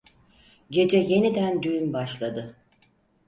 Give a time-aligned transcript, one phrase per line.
[0.69, 2.57] Gece yeniden düğün başladı.